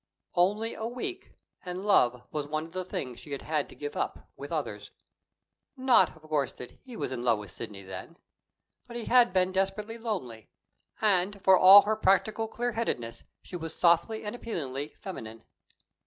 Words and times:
Only 0.33 0.73
a 0.73 0.87
week 0.87 1.31
and 1.63 1.85
love 1.85 2.23
was 2.31 2.47
one 2.47 2.65
of 2.65 2.71
the 2.71 2.83
things 2.83 3.19
she 3.19 3.33
had 3.33 3.43
had 3.43 3.69
to 3.69 3.75
give 3.75 3.95
up, 3.95 4.31
with 4.35 4.51
others. 4.51 4.89
Not, 5.77 6.15
of 6.17 6.23
course, 6.23 6.51
that 6.53 6.71
he 6.71 6.97
was 6.97 7.11
in 7.11 7.21
love 7.21 7.37
with 7.37 7.51
Sidney 7.51 7.83
then. 7.83 8.17
But 8.87 8.95
he 8.95 9.05
had 9.05 9.31
been 9.31 9.51
desperately 9.51 9.99
lonely, 9.99 10.49
and, 11.01 11.39
for 11.43 11.55
all 11.55 11.83
her 11.83 11.95
practical 11.95 12.47
clearheadedness, 12.47 13.25
she 13.43 13.55
was 13.55 13.75
softly 13.77 14.23
and 14.23 14.35
appealingly 14.35 14.95
feminine. 14.97 15.43